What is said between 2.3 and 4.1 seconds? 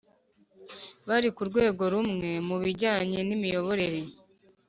mubijyanye n’imiyoborere